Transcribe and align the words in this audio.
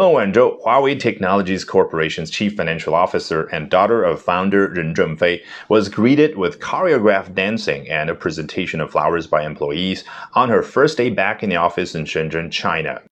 Meng 0.00 0.14
Wanzhou, 0.14 0.62
Huawei 0.62 0.98
Technologies 0.98 1.62
Corporation's 1.62 2.30
chief 2.30 2.56
financial 2.56 2.94
officer 2.94 3.42
and 3.52 3.68
daughter 3.68 4.02
of 4.02 4.22
founder 4.22 4.66
Ren 4.68 4.94
Zhengfei, 4.94 5.42
was 5.68 5.90
greeted 5.90 6.38
with 6.38 6.58
choreographed 6.58 7.34
dancing 7.34 7.86
and 7.90 8.08
a 8.08 8.14
presentation 8.14 8.80
of 8.80 8.90
flowers 8.90 9.26
by 9.26 9.44
employees 9.44 10.04
on 10.32 10.48
her 10.48 10.62
first 10.62 10.96
day 10.96 11.10
back 11.10 11.42
in 11.42 11.50
the 11.50 11.56
office 11.56 11.94
in 11.94 12.06
Shenzhen, 12.06 12.50
China. 12.50 13.02